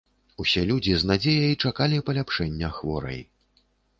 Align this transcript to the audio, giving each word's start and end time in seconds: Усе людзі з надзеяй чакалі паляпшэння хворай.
Усе 0.43 0.61
людзі 0.69 0.93
з 1.01 1.09
надзеяй 1.09 1.59
чакалі 1.67 1.99
паляпшэння 2.09 2.73
хворай. 2.81 3.21